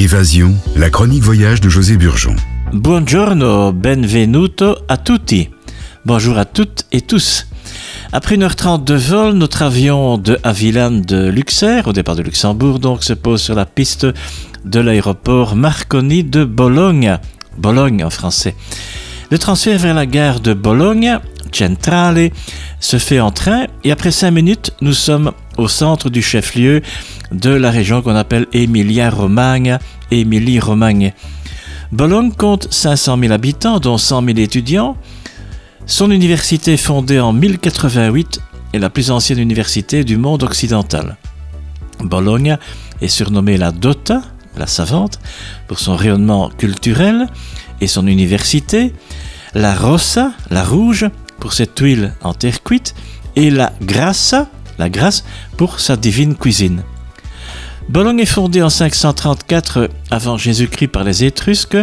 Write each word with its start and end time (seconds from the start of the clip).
Évasion, 0.00 0.54
la 0.76 0.88
chronique 0.88 1.22
voyage 1.22 1.60
de 1.60 1.68
José 1.68 1.98
Burgeon. 1.98 2.34
Buongiorno, 2.72 3.70
benvenuto 3.70 4.78
a 4.88 4.96
tutti. 4.96 5.50
Bonjour 6.06 6.38
à 6.38 6.46
toutes 6.46 6.86
et 6.90 7.02
tous. 7.02 7.46
Après 8.10 8.38
1h30 8.38 8.82
de 8.82 8.94
vol, 8.94 9.34
notre 9.34 9.60
avion 9.60 10.16
de 10.16 10.38
Avilan 10.42 10.90
de 10.90 11.28
Luxer, 11.28 11.82
au 11.84 11.92
départ 11.92 12.16
de 12.16 12.22
Luxembourg, 12.22 12.78
donc, 12.78 13.04
se 13.04 13.12
pose 13.12 13.42
sur 13.42 13.54
la 13.54 13.66
piste 13.66 14.06
de 14.64 14.80
l'aéroport 14.80 15.54
Marconi 15.54 16.24
de 16.24 16.44
Bologne. 16.44 17.18
Bologne 17.58 18.02
en 18.02 18.08
français. 18.08 18.54
Le 19.30 19.36
transfert 19.36 19.78
vers 19.78 19.94
la 19.94 20.06
gare 20.06 20.40
de 20.40 20.54
Bologne, 20.54 21.18
Centrale, 21.52 22.30
se 22.80 22.98
fait 22.98 23.20
en 23.20 23.30
train 23.30 23.66
et 23.84 23.92
après 23.92 24.10
5 24.10 24.30
minutes, 24.30 24.72
nous 24.80 24.92
sommes 24.92 25.32
au 25.58 25.68
centre 25.68 26.10
du 26.10 26.22
chef-lieu 26.22 26.82
de 27.32 27.50
la 27.50 27.70
région 27.70 28.02
qu'on 28.02 28.16
appelle 28.16 28.46
Emilia-Romagne, 28.52 29.78
Émilie-Romagne. 30.10 31.12
Bologne 31.92 32.32
compte 32.32 32.68
500 32.72 33.18
000 33.18 33.32
habitants, 33.32 33.80
dont 33.80 33.98
100 33.98 34.24
000 34.24 34.38
étudiants. 34.38 34.96
Son 35.86 36.10
université 36.10 36.76
fondée 36.76 37.18
en 37.18 37.32
1088 37.32 38.40
est 38.72 38.78
la 38.78 38.90
plus 38.90 39.10
ancienne 39.10 39.40
université 39.40 40.04
du 40.04 40.16
monde 40.16 40.42
occidental. 40.44 41.16
Bologne 42.00 42.58
est 43.00 43.08
surnommée 43.08 43.56
la 43.56 43.72
Dota, 43.72 44.22
la 44.56 44.66
savante, 44.66 45.18
pour 45.66 45.78
son 45.78 45.96
rayonnement 45.96 46.50
culturel 46.50 47.26
et 47.80 47.86
son 47.86 48.06
université, 48.06 48.92
la 49.54 49.74
Rossa, 49.74 50.32
la 50.50 50.64
rouge, 50.64 51.06
pour 51.40 51.52
cette 51.52 51.78
huile 51.80 52.14
en 52.22 52.34
terre 52.34 52.62
cuite, 52.62 52.94
et 53.36 53.50
la 53.50 53.72
Grassa, 53.82 54.48
la 54.78 54.88
grasse, 54.88 55.24
pour 55.56 55.80
sa 55.80 55.96
divine 55.96 56.36
cuisine. 56.36 56.82
Bologne 57.88 58.20
est 58.20 58.26
fondée 58.26 58.62
en 58.62 58.70
534 58.70 59.88
avant 60.10 60.36
Jésus-Christ 60.36 60.88
par 60.88 61.02
les 61.02 61.24
Étrusques, 61.24 61.78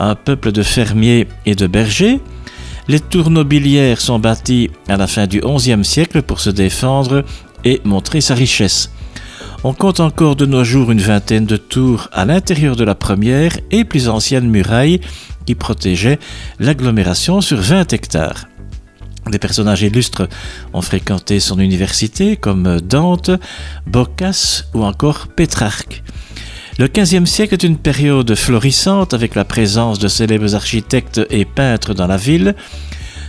un 0.00 0.14
peuple 0.14 0.50
de 0.50 0.62
fermiers 0.62 1.28
et 1.46 1.54
de 1.54 1.66
bergers. 1.66 2.20
Les 2.88 3.00
tours 3.00 3.30
nobiliaires 3.30 4.00
sont 4.00 4.18
bâties 4.18 4.70
à 4.88 4.96
la 4.96 5.06
fin 5.06 5.26
du 5.26 5.40
XIe 5.40 5.84
siècle 5.84 6.22
pour 6.22 6.40
se 6.40 6.50
défendre 6.50 7.24
et 7.64 7.80
montrer 7.84 8.20
sa 8.20 8.34
richesse. 8.34 8.90
On 9.64 9.74
compte 9.74 10.00
encore 10.00 10.36
de 10.36 10.46
nos 10.46 10.64
jours 10.64 10.90
une 10.90 11.00
vingtaine 11.00 11.44
de 11.44 11.56
tours 11.56 12.08
à 12.12 12.24
l'intérieur 12.24 12.76
de 12.76 12.84
la 12.84 12.94
première 12.94 13.58
et 13.70 13.84
plus 13.84 14.08
ancienne 14.08 14.48
muraille 14.48 15.00
qui 15.46 15.54
protégeait 15.54 16.18
l'agglomération 16.60 17.40
sur 17.40 17.58
20 17.60 17.92
hectares. 17.92 18.46
Des 19.30 19.38
personnages 19.38 19.82
illustres 19.82 20.28
ont 20.72 20.82
fréquenté 20.82 21.40
son 21.40 21.58
université 21.58 22.36
comme 22.36 22.80
Dante, 22.80 23.30
Boccace 23.86 24.64
ou 24.74 24.84
encore 24.84 25.28
Pétrarque. 25.28 26.02
Le 26.78 26.86
XVe 26.86 27.26
siècle 27.26 27.54
est 27.54 27.64
une 27.64 27.76
période 27.76 28.34
florissante 28.34 29.12
avec 29.12 29.34
la 29.34 29.44
présence 29.44 29.98
de 29.98 30.08
célèbres 30.08 30.54
architectes 30.54 31.20
et 31.28 31.44
peintres 31.44 31.92
dans 31.92 32.06
la 32.06 32.16
ville. 32.16 32.54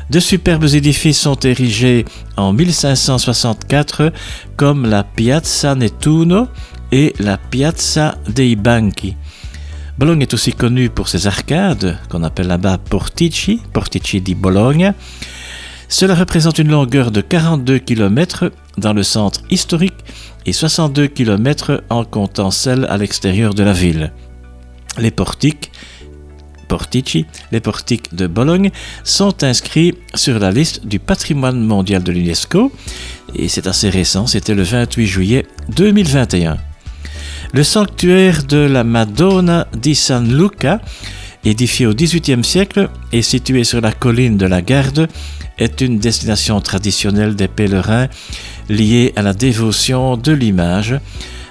De 0.09 0.19
superbes 0.19 0.73
édifices 0.73 1.19
sont 1.19 1.39
érigés 1.39 2.05
en 2.37 2.53
1564 2.53 4.13
comme 4.55 4.85
la 4.85 5.03
Piazza 5.03 5.75
Nettuno 5.75 6.47
et 6.91 7.13
la 7.19 7.37
Piazza 7.37 8.15
dei 8.27 8.55
Banchi. 8.55 9.15
Bologne 9.97 10.21
est 10.21 10.33
aussi 10.33 10.53
connue 10.53 10.89
pour 10.89 11.09
ses 11.09 11.27
arcades, 11.27 11.97
qu'on 12.09 12.23
appelle 12.23 12.47
là-bas 12.47 12.77
Portici, 12.77 13.59
Portici 13.73 14.21
di 14.21 14.33
Bologna, 14.33 14.93
cela 15.89 16.13
représente 16.13 16.59
une 16.59 16.69
longueur 16.69 17.11
de 17.11 17.19
42 17.19 17.79
km 17.79 18.51
dans 18.77 18.93
le 18.93 19.03
centre 19.03 19.41
historique 19.49 19.97
et 20.45 20.53
62 20.53 21.07
km 21.07 21.83
en 21.89 22.05
comptant 22.05 22.51
celle 22.51 22.85
à 22.85 22.97
l'extérieur 22.97 23.55
de 23.55 23.63
la 23.63 23.73
ville. 23.73 24.13
Les 24.99 25.11
portiques, 25.11 25.71
portici, 26.67 27.25
les 27.51 27.59
portiques 27.59 28.13
de 28.13 28.27
Bologne 28.27 28.69
sont 29.03 29.43
inscrits 29.43 29.95
sur 30.13 30.37
la 30.37 30.51
liste 30.51 30.85
du 30.85 30.99
patrimoine 30.99 31.59
mondial 31.59 32.03
de 32.03 32.11
l'UNESCO 32.11 32.71
et 33.35 33.49
c'est 33.49 33.65
assez 33.65 33.89
récent, 33.89 34.27
c'était 34.27 34.53
le 34.53 34.63
28 34.63 35.07
juillet 35.07 35.45
2021. 35.69 36.57
Le 37.51 37.63
sanctuaire 37.63 38.43
de 38.43 38.57
la 38.57 38.83
Madonna 38.83 39.67
di 39.75 39.95
San 39.95 40.31
Luca, 40.31 40.81
édifié 41.45 41.85
au 41.85 41.93
XVIIIe 41.93 42.43
siècle 42.43 42.89
et 43.11 43.21
situé 43.21 43.63
sur 43.63 43.81
la 43.81 43.91
colline 43.91 44.37
de 44.37 44.45
la 44.45 44.61
Garde, 44.61 45.07
est 45.57 45.81
une 45.81 45.99
destination 45.99 46.59
traditionnelle 46.61 47.35
des 47.35 47.47
pèlerins 47.47 48.07
liée 48.69 49.13
à 49.15 49.21
la 49.21 49.33
dévotion 49.33 50.15
de 50.17 50.31
l'image 50.31 50.99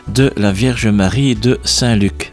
de 0.09 0.33
la 0.37 0.53
Vierge 0.53 0.87
Marie 0.87 1.35
de 1.35 1.59
Saint-Luc. 1.65 2.33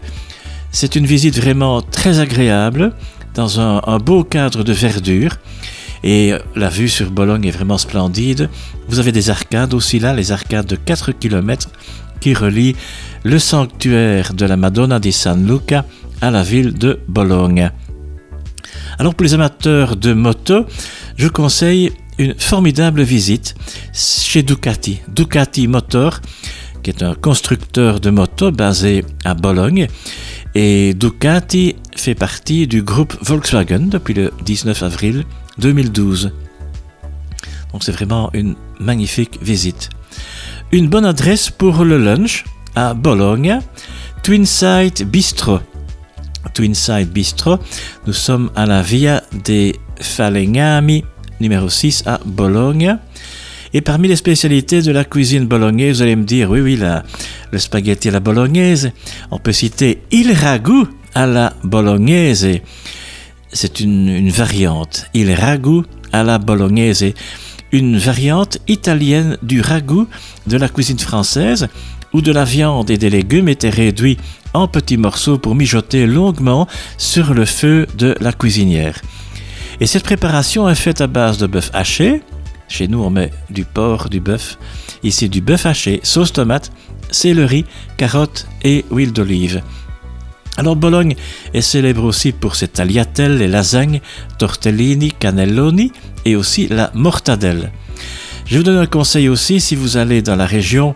C'est 0.71 0.95
une 0.95 1.05
visite 1.05 1.37
vraiment 1.37 1.81
très 1.81 2.19
agréable 2.19 2.93
dans 3.33 3.59
un, 3.59 3.97
beau 3.97 4.23
cadre 4.23 4.63
de 4.63 4.73
verdure 4.73 5.37
et 6.03 6.33
la 6.55 6.69
vue 6.69 6.89
sur 6.89 7.11
Bologne 7.11 7.45
est 7.45 7.51
vraiment 7.51 7.77
splendide. 7.77 8.49
Vous 8.87 8.99
avez 8.99 9.11
des 9.11 9.29
arcades 9.29 9.73
aussi 9.73 9.99
là, 9.99 10.13
les 10.13 10.31
arcades 10.31 10.67
de 10.67 10.75
4 10.75 11.11
km 11.13 11.69
qui 12.21 12.33
relient 12.33 12.75
le 13.23 13.39
sanctuaire 13.39 14.33
de 14.33 14.45
la 14.45 14.55
Madonna 14.55 14.99
di 14.99 15.11
San 15.11 15.45
Luca 15.45 15.85
à 16.25 16.31
la 16.31 16.41
ville 16.41 16.73
de 16.73 16.99
Bologne. 17.07 17.69
Alors 18.97 19.13
pour 19.13 19.25
les 19.25 19.35
amateurs 19.35 19.95
de 19.95 20.11
moto, 20.13 20.65
je 21.17 21.27
conseille 21.27 21.91
une 22.17 22.33
formidable 22.35 23.03
visite 23.03 23.53
chez 23.93 24.41
Ducati. 24.41 25.01
Ducati 25.07 25.67
Motor, 25.67 26.21
qui 26.81 26.89
est 26.89 27.03
un 27.03 27.13
constructeur 27.13 27.99
de 27.99 28.09
motos 28.09 28.51
basé 28.51 29.05
à 29.23 29.35
Bologne. 29.35 29.87
Et 30.55 30.95
Ducati 30.95 31.75
fait 31.95 32.15
partie 32.15 32.65
du 32.65 32.81
groupe 32.81 33.15
Volkswagen 33.21 33.87
depuis 33.87 34.15
le 34.15 34.31
19 34.43 34.81
avril 34.81 35.25
2012. 35.59 36.31
Donc 37.71 37.83
c'est 37.83 37.91
vraiment 37.91 38.31
une 38.33 38.55
magnifique 38.79 39.37
visite. 39.43 39.89
Une 40.71 40.89
bonne 40.89 41.05
adresse 41.05 41.51
pour 41.51 41.85
le 41.85 42.03
lunch 42.03 42.45
à 42.73 42.95
Bologne, 42.95 43.59
Twinside 44.23 45.07
Bistro. 45.07 45.59
Twinside 46.55 47.09
Bistro. 47.11 47.59
Nous 48.07 48.13
sommes 48.13 48.49
à 48.55 48.65
la 48.65 48.81
Via 48.81 49.21
des 49.43 49.75
Falegnami, 49.99 51.03
numéro 51.39 51.69
6 51.69 52.03
à 52.07 52.19
Bologne. 52.25 52.97
Et 53.73 53.81
parmi 53.81 54.07
les 54.07 54.15
spécialités 54.15 54.81
de 54.81 54.91
la 54.91 55.03
cuisine 55.03 55.45
bolognaise, 55.45 55.97
vous 55.97 56.01
allez 56.01 56.15
me 56.15 56.23
dire, 56.23 56.49
oui, 56.49 56.61
oui, 56.61 56.77
la, 56.77 57.03
le 57.51 57.59
spaghetti 57.59 58.07
à 58.07 58.11
la 58.11 58.21
bolognaise. 58.21 58.91
On 59.31 59.37
peut 59.37 59.51
citer 59.51 60.01
il 60.11 60.31
ragout 60.31 60.87
à 61.13 61.27
la 61.27 61.53
bolognaise. 61.63 62.47
C'est 63.51 63.81
une, 63.81 64.07
une, 64.07 64.29
variante. 64.29 65.07
Il 65.13 65.33
ragout 65.33 65.83
à 66.13 66.23
la 66.23 66.37
bolognaise. 66.37 67.05
Une 67.73 67.97
variante 67.97 68.59
italienne 68.69 69.37
du 69.43 69.59
ragout 69.59 70.07
de 70.47 70.55
la 70.55 70.69
cuisine 70.69 70.99
française 70.99 71.67
où 72.15 72.21
de 72.21 72.31
la 72.31 72.45
viande 72.45 72.89
et 72.89 72.97
des 72.97 73.09
légumes 73.09 73.49
étaient 73.49 73.69
réduits 73.69 74.17
en 74.53 74.69
petits 74.69 74.95
morceaux 74.95 75.37
pour 75.37 75.53
mijoter 75.53 76.07
longuement 76.07 76.65
sur 76.97 77.33
le 77.33 77.43
feu 77.43 77.87
de 77.97 78.15
la 78.21 78.31
cuisinière. 78.31 79.01
Et 79.81 79.85
cette 79.85 80.05
préparation 80.05 80.69
est 80.69 80.75
faite 80.75 81.01
à 81.01 81.07
base 81.07 81.37
de 81.37 81.45
bœuf 81.45 81.69
haché. 81.73 82.21
Chez 82.69 82.87
nous, 82.87 83.03
on 83.03 83.09
met 83.09 83.31
du 83.49 83.65
porc, 83.65 84.07
du 84.09 84.21
bœuf. 84.21 84.57
Ici, 85.03 85.27
du 85.27 85.41
bœuf 85.41 85.65
haché, 85.65 85.99
sauce 86.03 86.31
tomate, 86.31 86.71
céleri, 87.11 87.65
carottes 87.97 88.47
et 88.63 88.85
huile 88.91 89.11
d'olive. 89.11 89.61
Alors 90.55 90.77
Bologne 90.77 91.15
est 91.53 91.59
célèbre 91.59 92.05
aussi 92.05 92.31
pour 92.31 92.55
ses 92.55 92.69
tagliatelles, 92.69 93.39
les 93.39 93.49
lasagnes, 93.49 93.99
tortellini, 94.39 95.11
cannelloni 95.11 95.91
et 96.23 96.37
aussi 96.37 96.69
la 96.69 96.91
mortadelle. 96.93 97.73
Je 98.45 98.57
vous 98.57 98.63
donne 98.63 98.77
un 98.77 98.85
conseil 98.85 99.27
aussi 99.27 99.59
si 99.59 99.75
vous 99.75 99.97
allez 99.97 100.21
dans 100.21 100.35
la 100.35 100.45
région, 100.45 100.95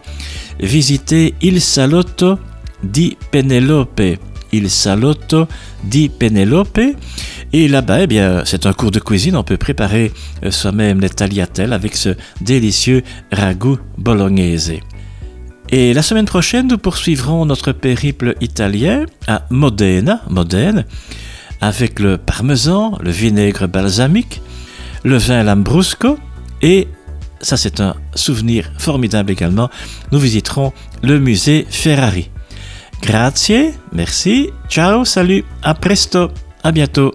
visitez 0.60 1.34
Il 1.42 1.62
Salotto 1.62 2.38
di 2.84 3.18
Penelope. 3.32 4.20
Il 4.52 4.70
Salotto 4.70 5.48
di 5.84 6.10
Penelope. 6.10 6.96
Et 7.52 7.68
là-bas, 7.68 8.02
eh 8.02 8.08
bien, 8.08 8.44
c'est 8.46 8.68
un 8.68 8.74
cours 8.74 8.92
de 8.92 9.00
cuisine. 9.00 9.36
On 9.36 9.44
peut 9.44 9.58
préparer 9.58 10.12
euh, 10.44 10.52
soi-même 10.52 11.00
les 11.00 11.10
tagliatelles 11.10 11.74
avec 11.74 11.96
ce 11.96 12.16
délicieux 12.40 13.02
ragoût 13.32 13.80
bolognaise. 13.98 14.74
Et 15.72 15.94
la 15.96 16.04
semaine 16.04 16.26
prochaine, 16.26 16.68
nous 16.68 16.78
poursuivrons 16.78 17.48
notre 17.48 17.72
périple 17.72 18.36
italien 18.42 19.06
à 19.28 19.46
Modena, 19.50 20.22
Modène, 20.30 20.86
avec 21.62 22.00
le 22.00 22.20
parmesan, 22.20 22.98
le 23.02 23.10
vinaigre 23.10 23.68
balsamique, 23.68 24.42
le 25.04 25.18
vin 25.18 25.42
lambrusco 25.42 26.20
et 26.62 26.88
ça 27.42 27.58
c'est 27.58 27.80
un 27.80 27.96
souvenir 28.16 28.72
formidable 28.78 29.32
également, 29.32 29.70
nous 30.12 30.20
visiterons 30.20 30.74
le 31.02 31.20
musée 31.20 31.66
Ferrari. 31.70 32.30
Grazie, 33.02 33.72
merci, 33.94 34.50
ciao, 34.70 35.06
salut, 35.06 35.46
à 35.64 35.74
presto, 35.74 36.32
à 36.64 36.72
bientôt. 36.72 37.14